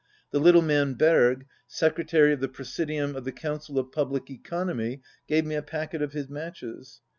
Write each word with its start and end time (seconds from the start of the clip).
The 0.31 0.39
little 0.39 0.63
man, 0.63 0.95
Berg, 0.95 1.45
secretary 1.67 2.33
of 2.33 2.39
the 2.39 2.47
Presidium 2.49 3.15
of 3.15 3.23
the 3.23 3.31
Council 3.31 3.77
of 3.77 3.91
Public 3.91 4.31
Economy, 4.31 5.03
gave 5.27 5.45
me 5.45 5.53
a 5.53 5.61
packet 5.61 6.01
of 6.01 6.13
his 6.13 6.27
matches. 6.27 7.01